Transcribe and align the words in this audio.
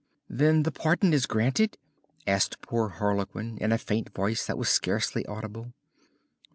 "Then 0.31 0.63
the 0.63 0.71
pardon 0.71 1.13
is 1.13 1.27
granted?" 1.27 1.77
asked 2.25 2.59
poor 2.59 2.89
Harlequin 2.89 3.59
in 3.59 3.71
a 3.71 3.77
faint 3.77 4.09
voice 4.15 4.47
that 4.47 4.57
was 4.57 4.67
scarcely 4.67 5.23
audible. 5.27 5.73